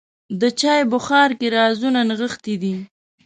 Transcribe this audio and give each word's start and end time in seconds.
د 0.41 0.43
چای 0.59 0.81
بخار 0.93 1.29
کې 1.39 1.47
رازونه 1.57 1.99
نغښتي 2.09 2.55
دي. 2.61 2.75